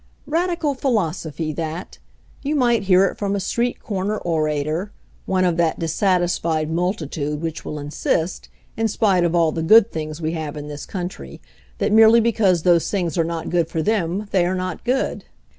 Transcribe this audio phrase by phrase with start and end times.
[0.25, 1.99] Radical philosophy, that.
[2.41, 4.91] You might hear it from a street corner orator,
[5.27, 9.91] one of that dissatis fied multitude which will insist, in spite of all the good
[9.91, 11.39] things we have in this country,
[11.77, 15.25] that merely because those things are not good for them they are not good.